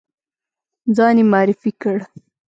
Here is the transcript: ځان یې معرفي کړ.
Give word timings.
ځان 0.95 1.15
یې 1.19 1.25
معرفي 1.31 1.71
کړ. 1.81 1.97